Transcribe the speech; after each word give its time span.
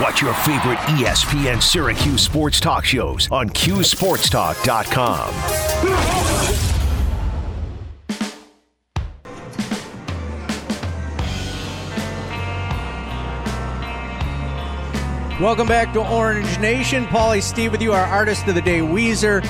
Watch 0.00 0.22
your 0.22 0.32
favorite 0.34 0.78
ESPN 0.78 1.60
Syracuse 1.60 2.22
sports 2.22 2.60
talk 2.60 2.84
shows 2.84 3.28
on 3.32 3.48
CuseSportsTalk.com. 3.48 5.34
Welcome 15.42 15.66
back 15.66 15.92
to 15.94 16.08
Orange 16.08 16.60
Nation. 16.60 17.04
Paulie 17.06 17.42
Steve 17.42 17.72
with 17.72 17.82
you, 17.82 17.92
our 17.92 18.06
artist 18.06 18.46
of 18.46 18.54
the 18.54 18.62
day, 18.62 18.78
Weezer. 18.78 19.44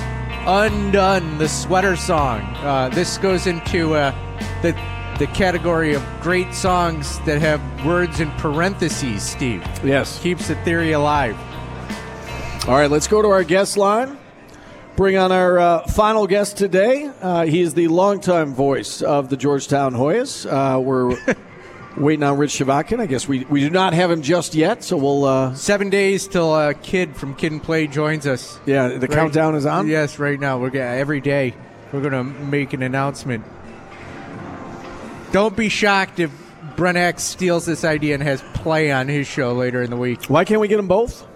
Undone, 0.46 1.36
the 1.36 1.48
sweater 1.48 1.94
song. 1.94 2.40
Uh, 2.56 2.88
this 2.88 3.18
goes 3.18 3.46
into 3.46 3.94
uh, 3.94 4.12
the 4.62 4.72
the 5.18 5.26
category 5.28 5.94
of 5.94 6.02
great 6.20 6.54
songs 6.54 7.18
that 7.20 7.40
have 7.40 7.60
words 7.84 8.20
in 8.20 8.30
parentheses. 8.32 9.22
Steve 9.22 9.64
Yes. 9.84 10.18
keeps 10.20 10.48
the 10.48 10.54
theory 10.64 10.92
alive. 10.92 11.36
All 12.68 12.74
right, 12.74 12.90
let's 12.90 13.08
go 13.08 13.22
to 13.22 13.28
our 13.28 13.44
guest 13.44 13.76
line. 13.76 14.16
Bring 14.96 15.16
on 15.16 15.30
our 15.32 15.58
uh, 15.58 15.82
final 15.88 16.26
guest 16.26 16.56
today. 16.56 17.10
Uh, 17.22 17.46
he 17.46 17.60
is 17.60 17.74
the 17.74 17.88
longtime 17.88 18.52
voice 18.54 19.00
of 19.00 19.28
the 19.28 19.36
Georgetown 19.36 19.94
Hoyas. 19.94 20.44
Uh, 20.44 20.78
we're 20.80 21.16
waiting 21.96 22.24
on 22.24 22.36
Rich 22.36 22.54
Chvotkin. 22.58 23.00
I 23.00 23.06
guess 23.06 23.26
we, 23.28 23.44
we 23.46 23.60
do 23.60 23.70
not 23.70 23.92
have 23.94 24.10
him 24.10 24.22
just 24.22 24.54
yet, 24.54 24.82
so 24.84 24.96
we'll. 24.96 25.24
Uh, 25.24 25.54
Seven 25.54 25.88
days 25.88 26.26
till 26.28 26.54
a 26.54 26.74
kid 26.74 27.16
from 27.16 27.34
Kid 27.36 27.52
and 27.52 27.62
Play 27.62 27.86
joins 27.86 28.26
us. 28.26 28.58
yeah, 28.66 28.88
the 28.88 29.00
Right- 29.06 29.10
countdown 29.10 29.54
is 29.54 29.66
on. 29.66 29.86
Yes, 29.86 30.18
right 30.18 30.38
now 30.38 30.58
we're 30.58 30.70
gonna, 30.70 30.84
every 30.84 31.20
day 31.20 31.54
we're 31.92 32.00
going 32.00 32.12
to 32.12 32.24
make 32.24 32.72
an 32.72 32.82
announcement. 32.82 33.44
Don't 35.32 35.56
be 35.56 35.68
shocked 35.68 36.20
if 36.20 36.30
Brent 36.76 36.96
Axe 36.98 37.22
steals 37.22 37.66
this 37.66 37.84
idea 37.84 38.14
and 38.14 38.22
has 38.22 38.42
play 38.54 38.90
on 38.92 39.08
his 39.08 39.26
show 39.26 39.52
later 39.52 39.82
in 39.82 39.90
the 39.90 39.96
week. 39.96 40.24
Why 40.26 40.44
can't 40.44 40.60
we 40.60 40.68
get 40.68 40.76
them 40.76 40.88
both? 40.88 41.26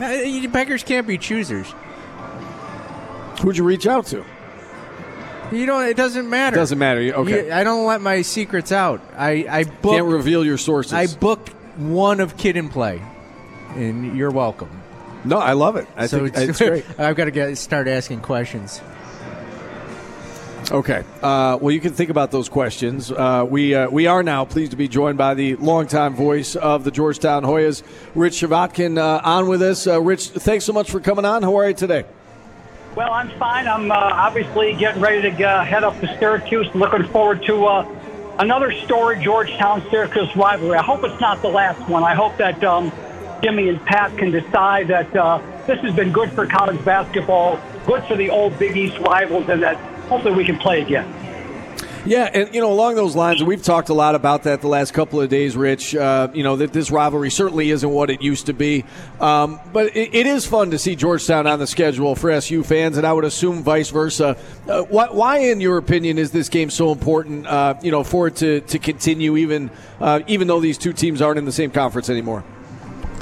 Uh, 0.00 0.46
Beggars 0.48 0.82
can't 0.84 1.06
be 1.06 1.18
choosers. 1.18 1.72
Who'd 3.40 3.56
you 3.56 3.64
reach 3.64 3.86
out 3.86 4.06
to? 4.06 4.24
You 5.50 5.66
know, 5.66 5.80
it 5.80 5.96
doesn't 5.96 6.30
matter. 6.30 6.56
It 6.56 6.60
doesn't 6.60 6.78
matter. 6.78 7.00
Okay. 7.00 7.46
You- 7.48 7.52
I 7.52 7.64
don't 7.64 7.84
let 7.86 8.00
my 8.00 8.22
secrets 8.22 8.72
out. 8.72 9.00
I 9.16 9.44
I 9.48 9.64
Can't 9.64 10.06
reveal 10.06 10.44
your 10.44 10.56
sources. 10.58 10.92
I 10.94 11.06
booked 11.08 11.50
one 11.76 12.20
of 12.20 12.36
Kid 12.36 12.56
and 12.56 12.70
Play, 12.70 13.02
and 13.74 14.16
you're 14.16 14.30
welcome. 14.30 14.70
no, 15.24 15.38
I 15.38 15.52
love 15.52 15.76
it. 15.76 15.86
I 15.96 16.06
think 16.06 16.28
it's, 16.28 16.38
it's 16.38 16.58
great. 16.58 16.84
I've 16.98 17.16
got 17.16 17.24
to 17.26 17.30
get 17.30 17.58
start 17.58 17.86
asking 17.88 18.20
questions. 18.20 18.80
Okay. 20.70 21.04
Uh, 21.22 21.58
well, 21.60 21.70
you 21.70 21.80
can 21.80 21.92
think 21.92 22.10
about 22.10 22.30
those 22.30 22.48
questions. 22.48 23.10
Uh, 23.10 23.46
we 23.48 23.74
uh, 23.74 23.90
we 23.90 24.06
are 24.06 24.22
now 24.22 24.44
pleased 24.44 24.70
to 24.70 24.76
be 24.76 24.88
joined 24.88 25.18
by 25.18 25.34
the 25.34 25.56
longtime 25.56 26.14
voice 26.14 26.56
of 26.56 26.84
the 26.84 26.90
Georgetown 26.90 27.42
Hoyas, 27.42 27.82
Rich 28.14 28.40
Chvotkin, 28.40 28.96
uh, 28.98 29.20
on 29.24 29.48
with 29.48 29.60
us. 29.60 29.86
Uh, 29.86 30.00
Rich, 30.00 30.28
thanks 30.28 30.64
so 30.64 30.72
much 30.72 30.90
for 30.90 31.00
coming 31.00 31.24
on. 31.24 31.42
How 31.42 31.56
are 31.56 31.68
you 31.68 31.74
today? 31.74 32.04
Well, 32.94 33.12
I'm 33.12 33.30
fine. 33.38 33.66
I'm 33.66 33.90
uh, 33.90 33.94
obviously 33.94 34.74
getting 34.74 35.02
ready 35.02 35.22
to 35.22 35.30
head 35.30 35.84
up 35.84 35.98
to 36.00 36.06
Syracuse. 36.18 36.68
Looking 36.74 37.04
forward 37.08 37.42
to 37.44 37.66
another 38.38 38.72
story 38.72 39.22
Georgetown 39.22 39.82
Syracuse 39.90 40.34
rivalry. 40.36 40.76
I 40.76 40.82
hope 40.82 41.02
it's 41.04 41.20
not 41.20 41.42
the 41.42 41.48
last 41.48 41.80
one. 41.88 42.02
I 42.02 42.14
hope 42.14 42.36
that 42.36 42.62
um, 42.62 42.92
Jimmy 43.42 43.68
and 43.68 43.84
Pat 43.84 44.16
can 44.16 44.30
decide 44.30 44.88
that 44.88 45.12
this 45.66 45.80
has 45.80 45.94
been 45.94 46.12
good 46.12 46.30
for 46.32 46.46
college 46.46 46.82
basketball, 46.84 47.58
good 47.86 48.04
for 48.04 48.16
the 48.16 48.30
old 48.30 48.58
Big 48.58 48.76
East 48.76 48.98
rivals, 48.98 49.48
and 49.48 49.62
that 49.62 49.91
hopefully 50.12 50.34
we 50.34 50.44
can 50.44 50.58
play 50.58 50.82
again. 50.82 51.10
Yeah, 52.04 52.28
and 52.34 52.52
you 52.52 52.60
know, 52.60 52.72
along 52.72 52.96
those 52.96 53.14
lines, 53.14 53.40
and 53.40 53.46
we've 53.46 53.62
talked 53.62 53.88
a 53.88 53.94
lot 53.94 54.16
about 54.16 54.42
that 54.42 54.60
the 54.60 54.66
last 54.66 54.92
couple 54.92 55.20
of 55.20 55.30
days, 55.30 55.56
Rich. 55.56 55.94
Uh, 55.94 56.28
you 56.34 56.42
know 56.42 56.56
that 56.56 56.72
this 56.72 56.90
rivalry 56.90 57.30
certainly 57.30 57.70
isn't 57.70 57.88
what 57.88 58.10
it 58.10 58.20
used 58.20 58.46
to 58.46 58.52
be, 58.52 58.84
um, 59.20 59.60
but 59.72 59.96
it, 59.96 60.12
it 60.12 60.26
is 60.26 60.44
fun 60.44 60.72
to 60.72 60.80
see 60.80 60.96
Georgetown 60.96 61.46
on 61.46 61.60
the 61.60 61.66
schedule 61.66 62.16
for 62.16 62.30
SU 62.32 62.64
fans, 62.64 62.96
and 62.98 63.06
I 63.06 63.12
would 63.12 63.24
assume 63.24 63.62
vice 63.62 63.90
versa. 63.90 64.36
Uh, 64.68 64.82
why, 64.82 65.06
why, 65.12 65.38
in 65.38 65.60
your 65.60 65.78
opinion, 65.78 66.18
is 66.18 66.32
this 66.32 66.48
game 66.48 66.70
so 66.70 66.90
important? 66.90 67.46
Uh, 67.46 67.74
you 67.82 67.92
know, 67.92 68.02
for 68.02 68.26
it 68.26 68.36
to, 68.36 68.62
to 68.62 68.80
continue, 68.80 69.36
even 69.36 69.70
uh, 70.00 70.20
even 70.26 70.48
though 70.48 70.60
these 70.60 70.78
two 70.78 70.92
teams 70.92 71.22
aren't 71.22 71.38
in 71.38 71.44
the 71.44 71.52
same 71.52 71.70
conference 71.70 72.10
anymore. 72.10 72.42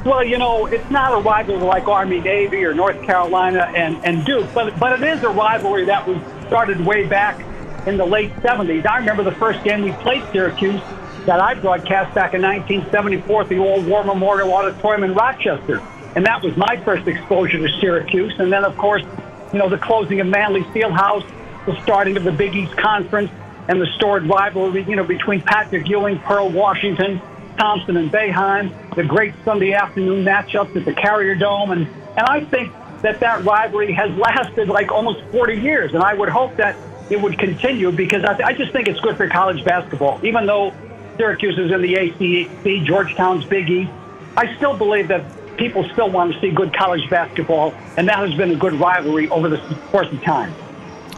Well, 0.06 0.25
you 0.25 0.38
know, 0.38 0.65
it's 0.65 0.91
not 0.91 1.12
a 1.12 1.20
rivalry 1.20 1.60
like 1.60 1.86
Army 1.86 2.20
Navy 2.20 2.65
or 2.65 2.72
North 2.72 3.03
Carolina 3.03 3.70
and, 3.76 4.03
and 4.06 4.25
Duke, 4.25 4.48
but 4.54 4.81
but 4.81 5.03
it 5.03 5.06
is 5.06 5.22
a 5.22 5.28
rivalry 5.28 5.84
that 5.84 6.09
was 6.09 6.16
started 6.50 6.84
way 6.84 7.06
back 7.06 7.38
in 7.87 7.97
the 7.97 8.05
late 8.05 8.33
70s. 8.38 8.84
I 8.84 8.99
remember 8.99 9.22
the 9.22 9.37
first 9.37 9.62
game 9.62 9.83
we 9.83 9.93
played 9.93 10.25
Syracuse 10.33 10.81
that 11.27 11.38
I 11.38 11.55
broadcast 11.55 12.12
back 12.12 12.34
in 12.34 12.43
1974 12.43 13.43
at 13.43 13.49
the 13.49 13.59
old 13.59 13.87
War 13.87 14.03
Memorial 14.03 14.53
Auditorium 14.53 15.05
in 15.05 15.15
Rochester. 15.15 15.81
And 16.16 16.27
that 16.27 16.43
was 16.43 16.56
my 16.56 16.83
first 16.84 17.06
exposure 17.06 17.59
to 17.59 17.69
Syracuse. 17.78 18.34
And 18.41 18.53
then, 18.53 18.65
of 18.65 18.77
course, 18.77 19.05
you 19.53 19.60
know, 19.60 19.69
the 19.69 19.78
closing 19.78 20.19
of 20.21 20.27
Manley 20.27 20.62
Fieldhouse, 20.75 21.25
the 21.66 21.81
starting 21.84 22.16
of 22.16 22.25
the 22.25 22.33
Big 22.33 22.56
East 22.56 22.77
Conference, 22.77 23.31
and 23.69 23.81
the 23.81 23.87
storied 23.94 24.28
rivalry, 24.28 24.83
you 24.83 24.97
know, 24.97 25.05
between 25.05 25.43
Patrick 25.43 25.89
Ewing, 25.89 26.19
Pearl 26.19 26.50
Washington, 26.50 27.22
Thompson, 27.56 27.97
and 27.97 28.10
Boeheim, 28.10 28.97
the 28.97 29.05
great 29.05 29.34
Sunday 29.44 29.72
afternoon 29.72 30.25
matchups 30.25 30.75
at 30.75 30.84
the 30.84 30.94
Carrier 30.94 31.37
Dome. 31.37 31.71
And, 31.71 31.87
and 31.87 32.27
I 32.27 32.44
think 32.44 32.72
that 33.03 33.21
that 33.21 33.44
rivalry 33.44 33.93
has 33.93 34.11
lasted 34.16 34.69
like 34.69 34.93
almost 34.93 35.21
40 35.31 35.55
years. 35.55 35.93
And 35.94 36.03
I 36.03 36.15
would 36.15 36.28
hope 36.28 36.56
that 36.56 36.81
it 37.09 37.21
would 37.21 37.38
continue 37.38 37.93
because 37.93 38.22
I, 38.25 38.50
I 38.50 38.53
just 38.55 38.72
think 38.72 38.88
it's 38.88 39.00
good 39.00 39.16
for 39.16 39.28
college 39.28 39.65
basketball. 39.65 40.21
Even 40.22 40.47
though 40.47 40.77
Syracuse 41.19 41.59
is 41.59 41.72
in 41.72 41.83
the 41.83 41.94
ACC, 41.94 42.87
Georgetown's 42.87 43.44
Big 43.47 43.69
East, 43.69 43.93
I 44.37 44.55
still 44.56 44.77
believe 44.78 45.09
that 45.09 45.27
people 45.59 45.84
still 45.93 46.10
want 46.10 46.33
to 46.33 46.41
see 46.41 46.53
good 46.55 46.75
college 46.77 47.09
basketball, 47.10 47.77
and 47.97 48.09
that 48.09 48.19
has 48.19 48.34
been 48.34 48.50
a 48.50 48.56
good 48.56 48.78
rivalry 48.81 49.28
over 49.31 49.49
the 49.49 49.59
course 49.93 50.09
of 50.12 50.22
time. 50.25 50.56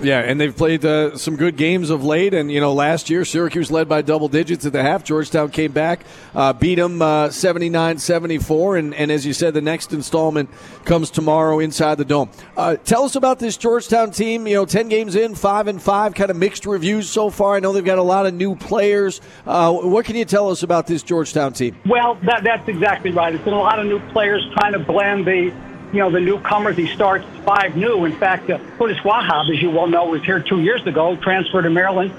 Yeah, 0.02 0.20
and 0.20 0.40
they've 0.40 0.56
played 0.56 0.84
uh, 0.84 1.16
some 1.16 1.36
good 1.36 1.56
games 1.56 1.90
of 1.90 2.04
late. 2.04 2.34
And, 2.34 2.50
you 2.50 2.60
know, 2.60 2.72
last 2.72 3.10
year, 3.10 3.24
Syracuse 3.24 3.70
led 3.70 3.88
by 3.88 4.02
double 4.02 4.28
digits 4.28 4.66
at 4.66 4.72
the 4.72 4.82
half. 4.82 5.04
Georgetown 5.04 5.50
came 5.50 5.72
back, 5.72 6.04
uh, 6.34 6.52
beat 6.52 6.76
them 6.76 7.00
79 7.30 7.98
74. 7.98 8.76
And, 8.76 8.94
and 8.94 9.10
as 9.10 9.24
you 9.24 9.32
said, 9.32 9.54
the 9.54 9.60
next 9.60 9.92
installment 9.92 10.50
comes 10.84 11.10
tomorrow 11.10 11.58
inside 11.58 11.98
the 11.98 12.04
Dome. 12.04 12.30
Uh, 12.56 12.76
tell 12.76 13.04
us 13.04 13.16
about 13.16 13.38
this 13.38 13.56
Georgetown 13.56 14.10
team. 14.10 14.46
You 14.46 14.54
know, 14.54 14.64
10 14.64 14.88
games 14.88 15.16
in, 15.16 15.34
5 15.34 15.68
and 15.68 15.80
5, 15.82 16.14
kind 16.14 16.30
of 16.30 16.36
mixed 16.36 16.66
reviews 16.66 17.08
so 17.08 17.30
far. 17.30 17.54
I 17.54 17.60
know 17.60 17.72
they've 17.72 17.84
got 17.84 17.98
a 17.98 18.02
lot 18.02 18.26
of 18.26 18.34
new 18.34 18.56
players. 18.56 19.20
Uh, 19.46 19.72
what 19.72 20.04
can 20.04 20.16
you 20.16 20.24
tell 20.24 20.50
us 20.50 20.62
about 20.62 20.86
this 20.86 21.02
Georgetown 21.02 21.52
team? 21.52 21.76
Well, 21.86 22.16
that, 22.26 22.44
that's 22.44 22.68
exactly 22.68 23.10
right. 23.10 23.34
It's 23.34 23.44
been 23.44 23.54
a 23.54 23.58
lot 23.58 23.78
of 23.78 23.86
new 23.86 24.00
players 24.10 24.46
trying 24.58 24.72
to 24.72 24.78
blend 24.78 25.26
the, 25.26 25.52
you 25.92 25.98
know, 25.98 26.10
the 26.10 26.20
newcomers. 26.20 26.76
He 26.76 26.86
starts 26.86 27.24
five 27.44 27.76
new. 27.76 28.04
In 28.04 28.16
fact, 28.16 28.48
uh, 28.50 28.58
Qudus 28.78 29.00
Wahab, 29.02 29.54
as 29.54 29.60
you 29.60 29.70
well 29.70 29.86
know, 29.86 30.06
was 30.06 30.24
here 30.24 30.40
two 30.40 30.60
years 30.60 30.84
ago, 30.86 31.16
transferred 31.16 31.62
to 31.62 31.70
Maryland, 31.70 32.12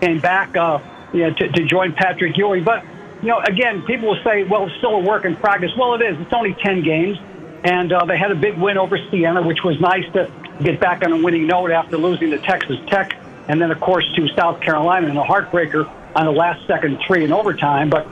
came 0.00 0.18
back 0.18 0.56
uh, 0.56 0.80
you 1.12 1.20
know, 1.20 1.32
to, 1.32 1.48
to 1.48 1.64
join 1.64 1.92
Patrick 1.92 2.36
Ewing. 2.36 2.64
But, 2.64 2.84
you 3.22 3.28
know, 3.28 3.38
again, 3.38 3.82
people 3.82 4.08
will 4.08 4.22
say, 4.24 4.42
well, 4.42 4.66
it's 4.66 4.76
still 4.78 4.96
a 4.96 5.00
work 5.00 5.24
in 5.24 5.36
progress. 5.36 5.70
Well, 5.78 5.94
it 5.94 6.02
is. 6.02 6.20
It's 6.20 6.32
only 6.32 6.54
10 6.54 6.82
games. 6.82 7.18
And 7.62 7.92
uh, 7.92 8.04
they 8.04 8.18
had 8.18 8.30
a 8.30 8.34
big 8.34 8.58
win 8.58 8.76
over 8.76 8.98
Siena, 9.10 9.42
which 9.42 9.62
was 9.64 9.80
nice 9.80 10.04
to 10.12 10.30
get 10.62 10.80
back 10.80 11.02
on 11.04 11.12
a 11.12 11.22
winning 11.22 11.46
note 11.46 11.70
after 11.70 11.96
losing 11.96 12.30
to 12.30 12.38
Texas 12.38 12.76
Tech. 12.88 13.16
And 13.48 13.60
then, 13.60 13.70
of 13.70 13.80
course, 13.80 14.04
to 14.16 14.28
South 14.34 14.60
Carolina 14.60 15.06
in 15.06 15.16
a 15.16 15.24
heartbreaker 15.24 15.90
on 16.14 16.26
the 16.26 16.32
last 16.32 16.66
second 16.66 16.98
three 17.06 17.24
in 17.24 17.32
overtime. 17.32 17.90
But 17.90 18.06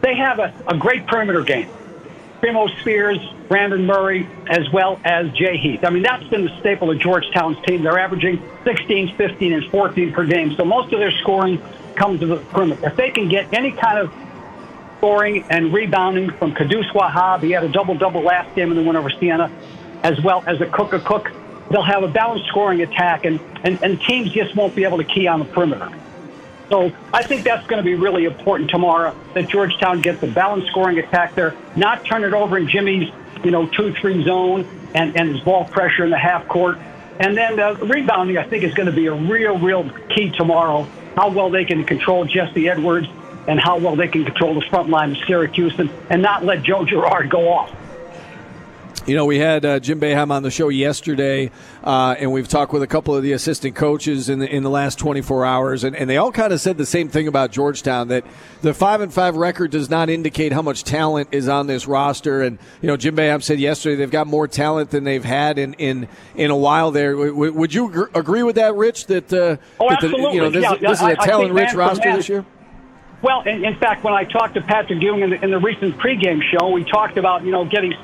they 0.00 0.14
have 0.16 0.38
a, 0.38 0.54
a 0.68 0.76
great 0.78 1.06
perimeter 1.06 1.42
game. 1.42 1.68
Primo 2.44 2.66
Spears, 2.82 3.18
Brandon 3.48 3.86
Murray, 3.86 4.28
as 4.48 4.70
well 4.70 5.00
as 5.02 5.32
Jay 5.32 5.56
Heath. 5.56 5.82
I 5.82 5.88
mean, 5.88 6.02
that's 6.02 6.24
been 6.24 6.44
the 6.44 6.54
staple 6.60 6.90
of 6.90 6.98
Georgetown's 6.98 7.56
team. 7.64 7.82
They're 7.82 7.98
averaging 7.98 8.42
16, 8.64 9.16
15, 9.16 9.52
and 9.54 9.64
14 9.70 10.12
per 10.12 10.26
game. 10.26 10.54
So 10.54 10.62
most 10.62 10.92
of 10.92 10.98
their 10.98 11.10
scoring 11.22 11.58
comes 11.94 12.20
to 12.20 12.26
the 12.26 12.36
perimeter. 12.36 12.86
If 12.86 12.96
they 12.96 13.12
can 13.12 13.30
get 13.30 13.54
any 13.54 13.72
kind 13.72 13.98
of 13.98 14.12
scoring 14.98 15.46
and 15.48 15.72
rebounding 15.72 16.32
from 16.32 16.52
Qudus 16.52 16.92
Wahab, 16.92 17.40
he 17.40 17.52
had 17.52 17.64
a 17.64 17.68
double-double 17.70 18.20
last 18.20 18.54
game 18.54 18.70
in 18.70 18.76
the 18.76 18.82
win 18.82 18.96
over 18.96 19.08
Siena, 19.08 19.50
as 20.02 20.20
well 20.20 20.44
as 20.46 20.60
a 20.60 20.66
Cook 20.66 20.92
a 20.92 20.98
Cook, 20.98 21.32
they'll 21.70 21.82
have 21.82 22.02
a 22.02 22.08
balanced 22.08 22.48
scoring 22.48 22.82
attack, 22.82 23.24
and, 23.24 23.40
and, 23.62 23.82
and 23.82 23.98
teams 24.02 24.30
just 24.32 24.54
won't 24.54 24.74
be 24.74 24.84
able 24.84 24.98
to 24.98 25.04
key 25.04 25.26
on 25.26 25.38
the 25.38 25.46
perimeter. 25.46 25.90
So 26.68 26.92
I 27.12 27.22
think 27.22 27.44
that's 27.44 27.66
going 27.66 27.82
to 27.82 27.84
be 27.84 27.94
really 27.94 28.24
important 28.24 28.70
tomorrow 28.70 29.14
that 29.34 29.48
Georgetown 29.48 30.00
gets 30.00 30.22
a 30.22 30.26
balanced 30.26 30.68
scoring 30.68 30.98
attack 30.98 31.34
there, 31.34 31.54
not 31.76 32.04
turn 32.04 32.24
it 32.24 32.32
over 32.32 32.56
in 32.56 32.68
Jimmy's, 32.68 33.12
you 33.44 33.50
know, 33.50 33.66
two-three 33.66 34.24
zone 34.24 34.66
and, 34.94 35.16
and 35.16 35.28
his 35.34 35.40
ball 35.40 35.64
pressure 35.66 36.04
in 36.04 36.10
the 36.10 36.18
half 36.18 36.48
court. 36.48 36.78
And 37.20 37.36
then 37.36 37.60
uh, 37.60 37.74
rebounding, 37.74 38.38
I 38.38 38.44
think, 38.44 38.64
is 38.64 38.74
going 38.74 38.86
to 38.86 38.92
be 38.92 39.06
a 39.06 39.14
real, 39.14 39.58
real 39.58 39.88
key 40.14 40.30
tomorrow. 40.30 40.88
How 41.16 41.30
well 41.30 41.50
they 41.50 41.64
can 41.64 41.84
control 41.84 42.24
Jesse 42.24 42.68
Edwards 42.68 43.06
and 43.46 43.60
how 43.60 43.78
well 43.78 43.94
they 43.94 44.08
can 44.08 44.24
control 44.24 44.54
the 44.54 44.66
front 44.68 44.88
line 44.88 45.12
of 45.12 45.18
Syracuse 45.26 45.78
and, 45.78 45.90
and 46.10 46.22
not 46.22 46.44
let 46.44 46.62
Joe 46.62 46.84
Girard 46.84 47.30
go 47.30 47.52
off. 47.52 47.72
You 49.06 49.14
know, 49.14 49.26
we 49.26 49.38
had 49.38 49.66
uh, 49.66 49.80
Jim 49.80 50.00
Boeheim 50.00 50.30
on 50.30 50.42
the 50.42 50.50
show 50.50 50.70
yesterday, 50.70 51.50
uh, 51.82 52.14
and 52.18 52.32
we've 52.32 52.48
talked 52.48 52.72
with 52.72 52.82
a 52.82 52.86
couple 52.86 53.14
of 53.14 53.22
the 53.22 53.32
assistant 53.32 53.76
coaches 53.76 54.30
in 54.30 54.38
the, 54.38 54.48
in 54.50 54.62
the 54.62 54.70
last 54.70 54.98
24 54.98 55.44
hours, 55.44 55.84
and, 55.84 55.94
and 55.94 56.08
they 56.08 56.16
all 56.16 56.32
kind 56.32 56.54
of 56.54 56.60
said 56.60 56.78
the 56.78 56.86
same 56.86 57.10
thing 57.10 57.28
about 57.28 57.50
Georgetown 57.50 58.08
that 58.08 58.24
the 58.62 58.72
five 58.72 59.02
and 59.02 59.12
five 59.12 59.36
record 59.36 59.72
does 59.72 59.90
not 59.90 60.08
indicate 60.08 60.54
how 60.54 60.62
much 60.62 60.84
talent 60.84 61.28
is 61.32 61.48
on 61.48 61.66
this 61.66 61.86
roster. 61.86 62.40
And 62.40 62.58
you 62.80 62.86
know, 62.86 62.96
Jim 62.96 63.14
Boeheim 63.14 63.42
said 63.42 63.60
yesterday 63.60 63.96
they've 63.96 64.10
got 64.10 64.26
more 64.26 64.48
talent 64.48 64.90
than 64.90 65.04
they've 65.04 65.22
had 65.22 65.58
in 65.58 65.74
in, 65.74 66.08
in 66.34 66.50
a 66.50 66.56
while. 66.56 66.90
There, 66.90 67.12
w- 67.12 67.52
would 67.52 67.74
you 67.74 67.90
gr- 67.90 68.04
agree 68.14 68.42
with 68.42 68.56
that, 68.56 68.74
Rich? 68.74 69.04
That, 69.06 69.30
uh, 69.30 69.56
oh, 69.80 69.90
that 69.90 70.00
the, 70.00 70.08
you 70.32 70.40
know, 70.40 70.48
this, 70.48 70.62
yeah, 70.62 70.76
this 70.76 71.02
is 71.02 71.06
a 71.06 71.16
talent-rich 71.16 71.74
roster 71.74 72.10
this 72.16 72.30
year. 72.30 72.46
Well, 73.20 73.42
in, 73.42 73.64
in, 73.64 73.76
fact, 73.76 74.04
when 74.04 74.12
I 74.12 74.24
talked 74.24 74.52
to 74.54 74.60
Patrick 74.60 75.00
Ewing 75.00 75.22
in 75.22 75.30
the, 75.30 75.42
in 75.42 75.50
the 75.50 75.58
recent 75.58 75.96
pregame 75.96 76.42
show, 76.42 76.70
we 76.70 76.84
talked 76.84 77.18
about 77.18 77.44
you 77.44 77.52
know 77.52 77.64
getting 77.64 77.94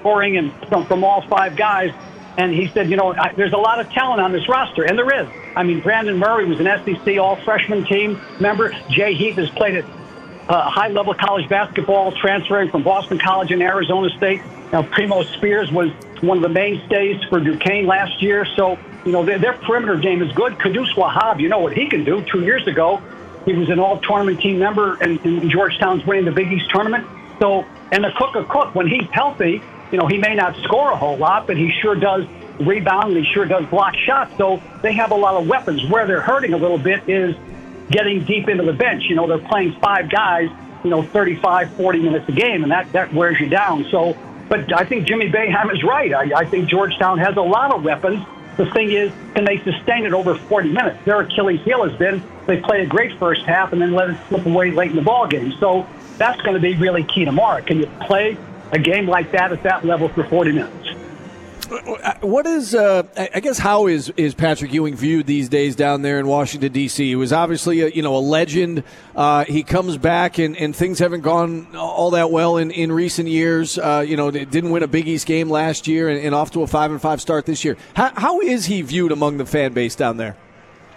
scoring 0.00 0.36
and 0.36 0.52
from, 0.68 0.86
from 0.86 1.04
all 1.04 1.24
five 1.28 1.56
guys. 1.56 1.90
And 2.36 2.52
he 2.52 2.68
said, 2.68 2.90
you 2.90 2.96
know, 2.96 3.14
I, 3.14 3.32
there's 3.34 3.52
a 3.52 3.58
lot 3.58 3.80
of 3.80 3.90
talent 3.90 4.20
on 4.20 4.32
this 4.32 4.48
roster, 4.48 4.82
and 4.82 4.98
there 4.98 5.22
is. 5.22 5.28
I 5.54 5.62
mean, 5.62 5.80
Brandon 5.80 6.16
Murray 6.16 6.46
was 6.46 6.60
an 6.60 6.66
SEC 6.84 7.18
All 7.18 7.36
Freshman 7.44 7.84
team 7.84 8.20
member. 8.38 8.72
Jay 8.88 9.14
Heath 9.14 9.36
has 9.36 9.50
played 9.50 9.76
at 9.76 9.84
uh, 10.48 10.70
high 10.70 10.88
level 10.88 11.14
college 11.14 11.48
basketball, 11.48 12.12
transferring 12.12 12.70
from 12.70 12.82
Boston 12.82 13.18
College 13.18 13.50
and 13.50 13.62
Arizona 13.62 14.08
State. 14.10 14.42
Now, 14.72 14.82
Primo 14.82 15.22
Spears 15.22 15.70
was 15.70 15.90
one 16.20 16.38
of 16.38 16.42
the 16.42 16.48
mainstays 16.48 17.22
for 17.28 17.40
Duquesne 17.40 17.86
last 17.86 18.22
year. 18.22 18.46
So, 18.56 18.78
you 19.04 19.12
know, 19.12 19.24
their, 19.24 19.38
their 19.38 19.54
perimeter 19.54 19.96
game 19.96 20.22
is 20.22 20.32
good. 20.32 20.58
Qudus 20.58 20.94
Wahab, 20.96 21.40
you 21.40 21.48
know 21.48 21.58
what 21.58 21.72
he 21.72 21.88
can 21.88 22.04
do. 22.04 22.24
Two 22.30 22.42
years 22.42 22.66
ago, 22.66 23.02
he 23.44 23.54
was 23.54 23.68
an 23.70 23.80
all 23.80 24.00
tournament 24.00 24.40
team 24.40 24.58
member, 24.58 24.96
and 25.00 25.50
Georgetown's 25.50 26.04
winning 26.04 26.24
the 26.24 26.32
Big 26.32 26.52
East 26.52 26.70
tournament. 26.70 27.06
So, 27.40 27.64
and 27.90 28.04
the 28.04 28.08
Akok 28.08 28.46
Akok, 28.46 28.74
when 28.74 28.86
he's 28.86 29.08
healthy, 29.12 29.62
you 29.90 29.98
know, 29.98 30.06
he 30.06 30.18
may 30.18 30.34
not 30.34 30.56
score 30.62 30.90
a 30.90 30.96
whole 30.96 31.16
lot, 31.16 31.46
but 31.46 31.56
he 31.56 31.70
sure 31.82 31.94
does 31.94 32.24
rebound 32.60 33.16
and 33.16 33.24
he 33.24 33.32
sure 33.32 33.44
does 33.44 33.66
block 33.66 33.94
shots. 33.96 34.36
So 34.36 34.62
they 34.82 34.92
have 34.94 35.10
a 35.10 35.16
lot 35.16 35.40
of 35.40 35.48
weapons. 35.48 35.84
Where 35.88 36.06
they're 36.06 36.20
hurting 36.20 36.52
a 36.52 36.56
little 36.56 36.78
bit 36.78 37.08
is 37.08 37.34
getting 37.90 38.24
deep 38.24 38.48
into 38.48 38.64
the 38.64 38.72
bench. 38.72 39.04
You 39.08 39.16
know, 39.16 39.26
they're 39.26 39.46
playing 39.48 39.78
five 39.80 40.10
guys, 40.10 40.48
you 40.84 40.90
know, 40.90 41.02
35, 41.02 41.74
40 41.74 41.98
minutes 42.00 42.28
a 42.28 42.32
game, 42.32 42.62
and 42.62 42.70
that, 42.72 42.90
that 42.92 43.12
wears 43.12 43.40
you 43.40 43.48
down. 43.48 43.86
So, 43.90 44.16
but 44.48 44.72
I 44.72 44.84
think 44.84 45.06
Jimmy 45.06 45.30
Boeheim 45.30 45.72
is 45.72 45.82
right. 45.82 46.12
I, 46.12 46.40
I 46.40 46.44
think 46.44 46.68
Georgetown 46.68 47.18
has 47.18 47.36
a 47.36 47.42
lot 47.42 47.72
of 47.72 47.82
weapons. 47.82 48.24
The 48.56 48.70
thing 48.72 48.90
is, 48.90 49.10
can 49.34 49.44
they 49.44 49.58
sustain 49.58 50.04
it 50.04 50.12
over 50.12 50.34
40 50.34 50.72
minutes? 50.72 50.98
Their 51.04 51.20
Achilles 51.20 51.60
heel 51.62 51.88
has 51.88 51.96
been 51.98 52.22
they 52.46 52.60
play 52.60 52.82
a 52.82 52.86
great 52.86 53.16
first 53.18 53.42
half 53.46 53.72
and 53.72 53.80
then 53.80 53.92
let 53.92 54.10
it 54.10 54.18
slip 54.28 54.44
away 54.44 54.70
late 54.72 54.90
in 54.90 54.96
the 54.96 55.02
ball 55.02 55.26
game. 55.26 55.52
So 55.60 55.86
that's 56.18 56.40
going 56.42 56.54
to 56.54 56.60
be 56.60 56.74
really 56.76 57.04
key 57.04 57.24
tomorrow. 57.24 57.62
Can 57.62 57.78
you 57.78 57.86
play 58.00 58.36
a 58.72 58.78
game 58.78 59.06
like 59.06 59.32
that 59.32 59.52
at 59.52 59.62
that 59.62 59.84
level 59.84 60.08
for 60.08 60.24
40 60.24 60.52
minutes. 60.52 60.88
What 62.20 62.46
is, 62.46 62.74
uh, 62.74 63.04
I 63.32 63.38
guess, 63.38 63.56
how 63.56 63.86
is, 63.86 64.12
is 64.16 64.34
Patrick 64.34 64.72
Ewing 64.72 64.96
viewed 64.96 65.26
these 65.26 65.48
days 65.48 65.76
down 65.76 66.02
there 66.02 66.18
in 66.18 66.26
Washington, 66.26 66.72
D.C.? 66.72 67.06
He 67.06 67.14
was 67.14 67.32
obviously, 67.32 67.82
a, 67.82 67.88
you 67.88 68.02
know, 68.02 68.16
a 68.16 68.18
legend. 68.18 68.82
Uh, 69.14 69.44
he 69.44 69.62
comes 69.62 69.96
back 69.96 70.38
and, 70.38 70.56
and 70.56 70.74
things 70.74 70.98
haven't 70.98 71.20
gone 71.20 71.76
all 71.76 72.10
that 72.10 72.32
well 72.32 72.56
in, 72.56 72.72
in 72.72 72.90
recent 72.90 73.28
years. 73.28 73.78
Uh, 73.78 74.04
you 74.04 74.16
know, 74.16 74.32
didn't 74.32 74.70
win 74.70 74.82
a 74.82 74.88
Big 74.88 75.06
East 75.06 75.26
game 75.26 75.48
last 75.48 75.86
year 75.86 76.08
and, 76.08 76.18
and 76.18 76.34
off 76.34 76.50
to 76.52 76.62
a 76.62 76.66
5 76.66 76.90
and 76.90 77.00
5 77.00 77.20
start 77.20 77.46
this 77.46 77.64
year. 77.64 77.76
How, 77.94 78.12
how 78.16 78.40
is 78.40 78.66
he 78.66 78.82
viewed 78.82 79.12
among 79.12 79.36
the 79.36 79.46
fan 79.46 79.72
base 79.72 79.94
down 79.94 80.16
there? 80.16 80.36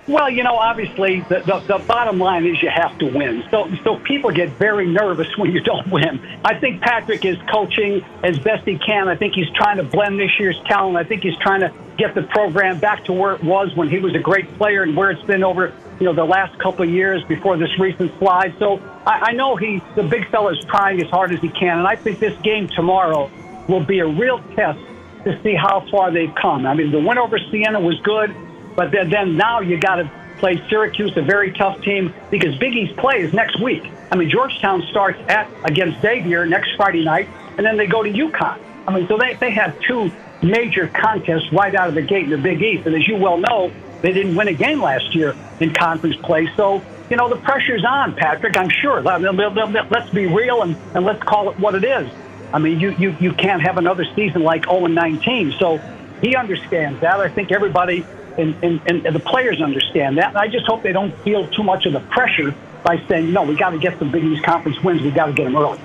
Well, 0.06 0.30
you 0.30 0.44
know, 0.44 0.58
obviously 0.58 1.22
the, 1.22 1.40
the, 1.40 1.60
the, 1.60 1.84
bottom 1.86 2.20
line 2.20 2.46
is 2.46 2.62
you 2.62 2.70
have 2.70 2.98
to 3.00 3.06
win. 3.06 3.44
So, 3.50 3.70
so 3.86 4.00
people 4.00 4.32
get 4.32 4.50
very 4.50 4.86
nervous 4.86 5.28
when 5.38 5.52
you 5.52 5.62
don't 5.62 5.90
win. 5.90 6.20
I 6.44 6.60
think 6.60 6.82
Patrick 6.82 7.24
is 7.24 7.38
coaching 7.50 8.04
as 8.22 8.38
best 8.40 8.66
he 8.66 8.78
can. 8.78 9.08
I 9.08 9.16
think 9.16 9.34
he's 9.34 9.50
trying 9.52 9.78
to 9.78 9.84
blend 9.84 10.20
this 10.20 10.32
year's 10.40 10.60
talent. 10.66 10.98
I 10.98 11.06
think 11.06 11.24
he's 11.24 11.38
trying 11.38 11.62
to 11.62 11.74
get 11.98 12.16
the 12.16 12.24
program 12.24 12.80
back 12.80 13.06
to 13.06 13.14
where 13.14 13.36
it 13.36 13.44
was 13.44 13.74
when 13.76 13.88
he 13.88 14.00
was 14.00 14.14
a 14.14 14.20
great 14.20 14.54
player 14.58 14.84
and 14.84 14.98
where 14.98 15.10
it's 15.10 15.24
been 15.24 15.44
over, 15.44 15.74
you 16.00 16.06
know, 16.06 16.14
the 16.14 16.26
last 16.26 16.60
couple 16.60 16.84
of 16.84 16.90
years 16.90 17.24
before 17.24 17.56
this 17.56 17.70
recent 17.80 18.12
slide. 18.20 18.54
So 18.60 18.80
I, 19.06 19.30
I 19.30 19.32
know 19.32 19.56
he, 19.56 19.82
the 19.96 20.04
big 20.04 20.30
fella 20.30 20.52
is 20.52 20.66
trying 20.66 21.02
as 21.02 21.10
hard 21.10 21.32
as 21.32 21.40
he 21.40 21.50
can. 21.50 21.78
And 21.78 21.88
I 21.88 21.96
think 21.96 22.20
this 22.20 22.38
game 22.42 22.68
tomorrow 22.68 23.32
will 23.70 23.86
be 23.86 24.00
a 24.00 24.08
real 24.08 24.44
test 24.56 24.80
to 25.24 25.42
see 25.44 25.56
how 25.56 25.88
far 25.90 26.12
they've 26.12 26.34
come. 26.36 26.66
I 26.66 26.74
mean, 26.74 26.92
the 26.92 27.00
win 27.00 27.18
over 27.18 27.40
Siena 27.40 27.80
was 27.80 27.98
good. 28.02 28.36
But 28.76 28.92
then, 28.92 29.10
then 29.10 29.38
now 29.38 29.62
you 29.62 29.78
got 29.78 29.96
to 29.96 30.12
play 30.38 30.62
Syracuse, 30.70 31.16
a 31.16 31.22
very 31.22 31.52
tough 31.54 31.82
team, 31.82 32.14
because 32.30 32.56
Big 32.58 32.76
East 32.76 32.98
play 32.98 33.22
is 33.22 33.34
next 33.34 33.62
week. 33.62 33.84
I 34.12 34.16
mean, 34.16 34.30
Georgetown 34.30 34.84
starts 34.90 35.20
at 35.30 35.50
against 35.64 36.02
Xavier 36.02 36.46
next 36.46 36.76
Friday 36.76 37.04
night, 37.04 37.30
and 37.58 37.66
then 37.66 37.78
they 37.78 37.88
go 37.88 38.04
to 38.04 38.12
UConn. 38.12 38.60
I 38.88 38.94
mean, 38.94 39.08
so 39.08 39.18
they, 39.18 39.36
they 39.36 39.52
have 39.52 39.80
two 39.82 40.12
major 40.42 40.88
contests 40.88 41.52
right 41.52 41.74
out 41.74 41.88
of 41.90 41.96
the 41.96 42.02
gate 42.02 42.26
in 42.26 42.30
the 42.30 42.38
Big 42.38 42.62
East. 42.62 42.86
And 42.86 42.96
as 42.96 43.08
you 43.08 43.16
well 43.16 43.38
know, 43.38 43.72
they 44.02 44.12
didn't 44.12 44.36
win 44.36 44.50
a 44.50 44.54
game 44.54 44.82
last 44.82 45.16
year 45.16 45.36
in 45.60 45.74
conference 45.74 46.18
play. 46.18 46.50
So, 46.58 46.84
you 47.10 47.16
know, 47.16 47.30
the 47.30 47.38
pressure's 47.38 47.86
on, 47.86 48.16
Patrick, 48.16 48.58
I'm 48.58 48.70
sure. 48.70 49.02
Let's 49.02 50.10
be 50.10 50.28
real 50.28 50.62
and, 50.64 50.76
and 50.94 51.06
let's 51.06 51.24
call 51.24 51.50
it 51.50 51.60
what 51.60 51.76
it 51.76 51.86
is. 51.86 52.12
I 52.52 52.60
mean, 52.60 52.80
you, 52.80 52.92
you, 52.92 53.16
you 53.20 53.34
can't 53.34 53.62
have 53.62 53.78
another 53.78 54.06
season 54.16 54.44
like 54.44 54.66
0 54.66 54.88
19. 54.88 55.54
So 55.58 55.80
he 56.22 56.36
understands 56.36 57.00
that. 57.02 57.20
I 57.20 57.30
think 57.30 57.52
everybody 57.52 58.06
and, 58.38 58.56
and, 58.64 59.06
and 59.06 59.16
the 59.16 59.20
players 59.20 59.62
understand 59.62 60.18
that. 60.18 60.30
And 60.30 60.38
I 60.38 60.48
just 60.48 60.66
hope 60.66 60.84
they 60.84 60.92
don't 60.92 61.16
feel 61.20 61.48
too 61.48 61.64
much 61.64 61.86
of 61.86 61.94
the 61.94 62.00
pressure 62.00 62.56
by 62.84 63.02
saying, 63.08 63.32
no, 63.32 63.44
we 63.44 63.56
got 63.56 63.72
to 63.72 63.78
get 63.78 63.98
some 64.00 64.12
Big 64.12 64.24
East 64.24 64.44
Conference 64.44 64.82
wins. 64.84 65.02
We 65.02 65.12
got 65.12 65.28
to 65.28 65.34
get 65.34 65.46
them 65.46 65.56
early. 65.56 65.80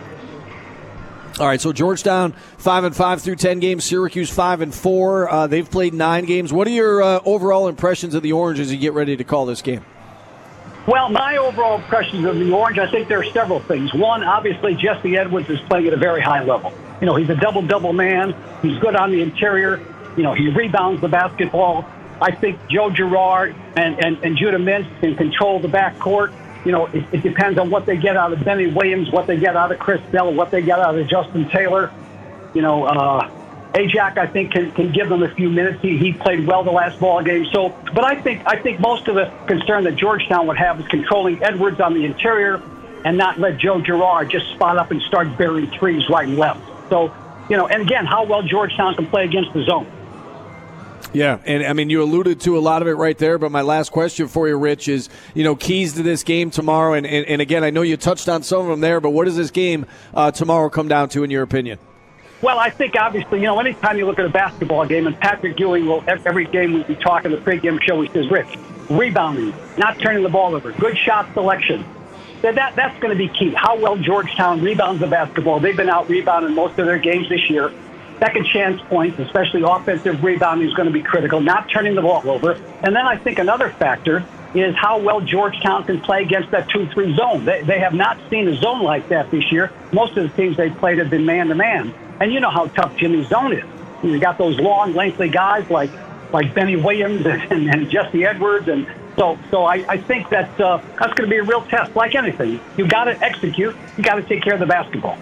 All 1.39 1.47
right, 1.47 1.61
so 1.61 1.73
Georgetown 1.73 2.33
five 2.57 2.83
and 2.83 2.97
five 2.97 3.23
through 3.23 3.37
ten 3.37 3.61
games. 3.61 3.85
Syracuse 3.85 4.29
five 4.29 4.61
and 4.61 4.75
four. 4.75 5.31
Uh, 5.31 5.47
they've 5.47 5.71
played 5.71 5.95
nine 5.95 6.25
games. 6.25 6.53
What 6.53 6.67
are 6.67 6.71
your 6.71 7.01
uh, 7.01 7.21
overall 7.25 7.69
impressions 7.69 8.15
of 8.17 8.25
the 8.25 8.33
Orange 8.33 8.59
as 8.59 8.73
you 8.73 8.79
get 8.79 8.93
ready 8.93 9.17
to 9.17 9.23
call 9.23 9.47
this 9.47 9.63
game? 9.63 9.85
Well, 10.89 11.11
my 11.11 11.37
overall 11.37 11.77
impressions 11.77 12.25
of 12.25 12.37
the 12.37 12.51
Orange, 12.51 12.79
I 12.79 12.91
think 12.91 13.07
there 13.07 13.21
are 13.21 13.33
several 13.33 13.61
things. 13.61 13.95
One, 13.95 14.25
obviously, 14.25 14.75
Jesse 14.75 15.17
Edwards 15.17 15.49
is 15.49 15.61
playing 15.69 15.87
at 15.87 15.93
a 15.93 15.99
very 15.99 16.23
high 16.23 16.43
level. 16.43 16.73
You 17.01 17.07
know, 17.07 17.15
he's 17.15 17.29
a 17.29 17.37
double 17.37 17.63
double 17.63 17.93
man. 17.93 18.35
He's 18.61 18.77
good 18.79 18.97
on 18.97 19.13
the 19.13 19.23
interior. 19.23 19.81
You 20.17 20.25
know, 20.25 20.35
he 20.35 20.49
rebounds 20.49 21.01
the 21.01 21.09
basketball. 21.09 21.89
I 22.21 22.33
think 22.35 22.59
Joe 22.69 22.91
Girard 22.91 23.55
and, 23.77 24.05
and, 24.05 24.25
and 24.25 24.37
Judah 24.37 24.59
Mintz 24.59 24.89
can 25.01 25.17
control 25.17 25.61
the 25.61 25.69
backcourt. 25.69 26.33
You 26.65 26.73
know, 26.73 26.87
it, 26.87 27.05
it, 27.13 27.23
depends 27.23 27.59
on 27.59 27.71
what 27.71 27.87
they 27.87 27.97
get 27.97 28.17
out 28.17 28.33
of 28.33 28.45
Benny 28.45 28.67
Williams, 28.67 29.11
what 29.11 29.27
they 29.27 29.39
get 29.39 29.57
out 29.57 29.71
of 29.71 29.79
Chris 29.79 30.01
Bell, 30.11 30.33
what 30.35 30.51
they 30.51 30.61
get 30.61 30.81
out 30.81 30.99
of 30.99 31.09
Justin 31.09 31.49
Taylor. 31.49 31.93
You 32.53 32.63
know, 32.63 32.85
uh, 32.85 33.31
Ajak, 33.75 34.19
I 34.19 34.27
think, 34.27 34.53
can, 34.53 34.73
can 34.73 34.91
give 34.91 35.09
them 35.09 35.23
a 35.23 35.33
few 35.35 35.51
minutes. 35.51 35.81
He, 35.81 35.97
he 35.97 36.13
played 36.13 36.47
well 36.47 36.65
the 36.65 36.73
last 36.73 36.99
ball 36.99 37.23
game. 37.23 37.47
So, 37.53 37.69
but 37.95 38.05
I 38.05 38.21
think 38.21 38.43
I 38.47 38.57
think 38.61 38.81
most 38.81 39.07
of 39.09 39.15
the 39.15 39.33
concern 39.47 39.85
that 39.85 39.97
Georgetown 39.97 40.47
would 40.49 40.59
have 40.59 40.81
is 40.81 40.89
controlling 40.89 41.43
Edwards 41.43 41.81
on 41.81 41.95
the 41.95 42.05
interior 42.05 42.61
and 43.05 43.17
not 43.17 43.39
let 43.39 43.59
Joe 43.59 43.81
Girard 43.81 44.31
just 44.31 44.51
spot 44.51 44.77
up 44.79 44.91
and 44.91 45.01
start 45.03 45.37
burying 45.39 45.71
threes 45.71 46.09
right 46.09 46.27
and 46.27 46.37
left. 46.37 46.61
So, 46.89 47.15
you 47.49 47.57
know, 47.57 47.69
and 47.69 47.83
again, 47.83 48.07
how 48.07 48.25
well 48.25 48.43
Georgetown 48.43 48.95
can 48.97 49.07
play 49.07 49.25
against 49.25 49.53
the 49.53 49.65
zone. 49.65 49.87
Yeah, 51.13 51.39
and 51.47 51.65
I 51.65 51.73
mean, 51.73 51.89
you 51.89 52.03
alluded 52.03 52.41
to 52.43 52.59
a 52.59 52.61
lot 52.61 52.83
of 52.83 52.89
it 52.89 52.93
right 52.93 53.17
there, 53.17 53.39
but 53.39 53.51
my 53.51 53.63
last 53.63 53.93
question 53.93 54.29
for 54.29 54.47
you, 54.47 54.59
Rich, 54.59 54.89
is, 54.89 55.09
you 55.35 55.43
know, 55.43 55.57
keys 55.57 55.95
to 55.95 56.03
this 56.03 56.23
game 56.23 56.51
tomorrow. 56.51 56.93
And, 56.93 57.07
and, 57.07 57.27
and 57.27 57.41
again, 57.41 57.65
I 57.65 57.71
know 57.71 57.83
you 57.83 57.97
touched 57.97 58.29
on 58.29 58.43
some 58.43 58.61
of 58.61 58.67
them 58.67 58.81
there, 58.81 59.01
but 59.01 59.11
what 59.11 59.25
does 59.25 59.37
this 59.37 59.51
game 59.51 59.87
uh, 60.13 60.31
tomorrow 60.31 60.69
come 60.69 60.87
down 60.87 61.09
to, 61.11 61.25
in 61.25 61.31
your 61.31 61.43
opinion? 61.43 61.79
Well, 62.43 62.59
I 62.59 62.71
think 62.71 62.95
obviously, 62.95 63.41
you 63.41 63.47
know, 63.47 63.59
anytime 63.59 63.99
you 63.99 64.07
look 64.07 64.19
at 64.19 64.27
a 64.27 64.31
basketball 64.31 64.87
game, 64.87 65.07
and 65.07 65.19
Patrick 65.19 65.59
Ewing 65.59 65.87
will, 65.87 66.05
every 66.07 66.45
game 66.45 66.85
we 66.87 66.95
talk 66.97 67.25
in 67.25 67.33
the 67.33 67.39
pregame 67.39 67.83
show, 67.83 68.01
he 68.01 68.09
says, 68.11 68.31
Rich, 68.31 68.57
rebounding, 68.91 69.55
not 69.77 69.99
turning 69.99 70.23
the 70.23 70.29
ball 70.29 70.55
over, 70.55 70.73
good 70.73 70.97
shot 70.97 71.33
selection. 71.33 71.85
That, 72.43 72.55
that 72.55 72.77
That's 72.77 72.97
going 73.01 73.17
to 73.17 73.19
be 73.19 73.29
key. 73.29 73.53
How 73.55 73.81
well 73.81 73.97
Georgetown 73.97 74.63
rebounds 74.63 75.01
the 75.01 75.09
basketball. 75.09 75.59
They've 75.59 75.77
been 75.77 75.89
out 75.89 76.09
rebounding 76.09 76.55
most 76.55 76.79
of 76.79 76.87
their 76.87 76.99
games 76.99 77.29
this 77.29 77.51
year 77.51 77.73
second 78.19 78.47
chance 78.47 78.81
points, 78.83 79.19
especially 79.19 79.63
offensive 79.63 80.23
rebounding, 80.23 80.69
is 80.69 80.75
going 80.75 80.87
to 80.87 80.93
be 80.93 81.03
critical, 81.03 81.41
not 81.41 81.69
turning 81.71 81.95
the 81.95 82.03
ball 82.03 82.29
over. 82.29 82.53
And 82.53 82.95
then 82.95 83.07
I 83.07 83.17
think 83.17 83.39
another 83.39 83.71
factor 83.71 84.25
is 84.55 84.75
how 84.77 84.99
well 84.99 85.21
Georgetown 85.21 85.85
can 85.85 86.01
play 86.01 86.23
against 86.23 86.51
that 86.51 86.69
2 86.71 86.89
3 86.89 87.17
zone. 87.17 87.45
They, 87.45 87.63
they 87.63 87.79
have 87.81 87.95
not 87.95 88.19
seen 88.31 88.49
a 88.49 88.57
zone 88.57 88.83
like 88.83 89.09
that 89.09 89.31
this 89.31 89.53
year. 89.53 89.73
Most 89.93 90.17
of 90.17 90.29
the 90.29 90.37
teams 90.37 90.57
they've 90.57 90.75
played 90.77 90.99
have 90.99 91.11
been 91.11 91.27
man 91.27 91.49
to 91.49 91.55
man. 91.55 91.95
And 92.21 92.33
you 92.33 92.41
know 92.41 92.51
how 92.51 92.67
tough 92.67 92.97
Jimmy's 92.97 93.29
zone 93.29 93.53
is. 93.53 93.65
You 94.03 94.19
got 94.19 94.39
those 94.39 94.59
long, 94.59 94.95
lengthy 94.95 95.29
guys 95.29 95.69
like 95.71 95.91
like 96.33 96.55
Benny 96.55 96.77
Williams 96.77 97.25
and, 97.27 97.69
and, 97.69 97.91
Jesse 97.91 98.25
Edwards. 98.25 98.69
And 98.69 98.87
so, 99.17 99.39
so 99.51 99.65
I, 99.65 99.85
I 99.89 99.97
think 99.99 100.29
that 100.31 100.61
uh, 100.61 100.79
that's 100.99 101.15
going 101.15 101.29
to 101.29 101.31
be 101.31 101.39
a 101.39 101.43
real 101.43 101.63
test, 101.63 101.97
like 101.97 102.15
anything. 102.15 102.61
You've 102.77 102.91
got 102.91 103.05
to 103.05 103.19
execute, 103.23 103.75
you 103.97 104.05
got 104.05 104.17
to 104.17 104.23
take 104.23 104.43
care 104.43 104.55
of 104.55 104.61
the 104.61 104.67
basketball. 104.67 105.19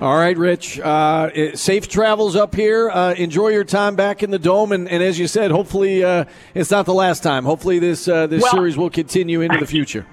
All 0.00 0.16
right, 0.16 0.36
Rich. 0.36 0.80
Uh, 0.80 1.54
safe 1.54 1.86
travels 1.86 2.34
up 2.34 2.54
here. 2.54 2.88
Uh, 2.88 3.12
enjoy 3.12 3.48
your 3.48 3.64
time 3.64 3.96
back 3.96 4.22
in 4.22 4.30
the 4.30 4.38
dome, 4.38 4.72
and, 4.72 4.88
and 4.88 5.02
as 5.02 5.18
you 5.18 5.26
said, 5.26 5.50
hopefully 5.50 6.02
uh, 6.02 6.24
it's 6.54 6.70
not 6.70 6.86
the 6.86 6.94
last 6.94 7.22
time. 7.22 7.44
Hopefully 7.44 7.78
this 7.78 8.08
uh, 8.08 8.26
this 8.26 8.42
well, 8.42 8.52
series 8.52 8.78
will 8.78 8.88
continue 8.88 9.42
into 9.42 9.58
the 9.58 9.66
future. 9.76 10.06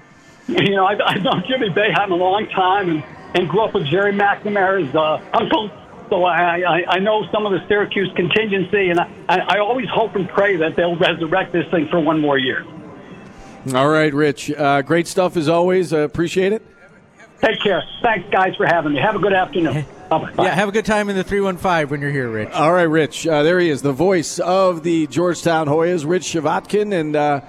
You 0.46 0.76
know, 0.76 0.84
I've, 0.84 1.00
I've 1.00 1.22
known 1.22 1.42
Jimmy 1.48 1.70
Boeheim 1.70 2.10
a 2.10 2.14
long 2.14 2.46
time, 2.48 2.90
and, 2.90 3.04
and 3.34 3.48
grew 3.48 3.62
up 3.62 3.72
with 3.72 3.86
Gerry 3.86 4.12
McNamara's 4.12 4.94
uh, 4.94 5.22
uncle. 5.32 5.70
So 6.10 6.24
I, 6.24 6.60
I, 6.60 6.84
I 6.88 6.98
know 6.98 7.26
some 7.32 7.46
of 7.46 7.52
the 7.52 7.66
Syracuse 7.66 8.12
contingency, 8.14 8.90
and 8.90 9.00
I, 9.00 9.08
I 9.28 9.58
always 9.58 9.88
hope 9.88 10.16
and 10.16 10.28
pray 10.28 10.56
that 10.56 10.76
they'll 10.76 10.96
resurrect 10.96 11.52
this 11.52 11.66
thing 11.70 11.88
for 11.88 11.98
one 11.98 12.20
more 12.20 12.36
year. 12.36 12.62
All 13.74 13.88
right, 13.88 14.12
Rich. 14.12 14.50
Uh, 14.50 14.82
great 14.82 15.06
stuff 15.06 15.34
as 15.38 15.48
always. 15.48 15.94
Uh, 15.94 16.00
appreciate 16.00 16.52
it. 16.52 16.62
Take 17.40 17.60
care. 17.60 17.84
Thanks, 18.02 18.28
guys, 18.30 18.56
for 18.56 18.66
having 18.66 18.92
me. 18.92 19.00
Have 19.00 19.14
a 19.14 19.18
good 19.18 19.32
afternoon. 19.32 19.84
Bye-bye. 20.08 20.44
Yeah, 20.44 20.54
have 20.54 20.68
a 20.68 20.72
good 20.72 20.86
time 20.86 21.08
in 21.08 21.16
the 21.16 21.22
315 21.22 21.88
when 21.88 22.00
you're 22.00 22.10
here, 22.10 22.28
Rich. 22.28 22.50
All 22.50 22.72
right, 22.72 22.82
Rich. 22.82 23.26
Uh, 23.26 23.42
there 23.42 23.60
he 23.60 23.68
is, 23.68 23.82
the 23.82 23.92
voice 23.92 24.38
of 24.40 24.82
the 24.82 25.06
Georgetown 25.06 25.66
Hoyas, 25.68 26.08
Rich 26.08 26.24
Chvotkin. 26.24 26.92
And 26.98 27.14
uh, 27.14 27.42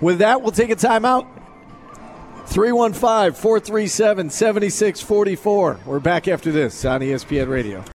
with 0.00 0.18
that, 0.18 0.42
we'll 0.42 0.52
take 0.52 0.70
a 0.70 0.76
timeout. 0.76 1.26
315 2.46 3.32
437 3.32 4.30
7644. 4.30 5.80
We're 5.86 6.00
back 6.00 6.28
after 6.28 6.52
this 6.52 6.84
on 6.84 7.00
ESPN 7.00 7.48
Radio. 7.48 7.82